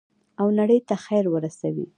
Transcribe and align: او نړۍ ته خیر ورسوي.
او 0.39 0.47
نړۍ 0.59 0.79
ته 0.87 0.95
خیر 1.05 1.25
ورسوي. 1.29 1.85